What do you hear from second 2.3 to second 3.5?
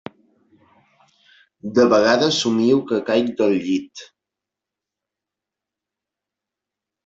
somio que caic